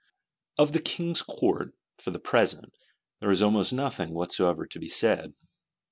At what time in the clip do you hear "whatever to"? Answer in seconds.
4.15-4.79